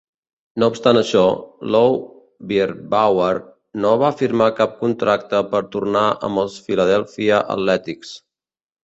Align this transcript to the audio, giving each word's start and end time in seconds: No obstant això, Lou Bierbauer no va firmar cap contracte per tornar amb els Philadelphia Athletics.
No 0.61 0.67
obstant 0.75 0.99
això, 0.99 1.19
Lou 1.75 1.91
Bierbauer 2.51 3.27
no 3.83 3.91
va 4.05 4.09
firmar 4.23 4.47
cap 4.61 4.73
contracte 4.79 5.43
per 5.53 5.61
tornar 5.77 6.07
amb 6.29 6.43
els 6.45 6.57
Philadelphia 6.71 7.43
Athletics. 7.59 8.17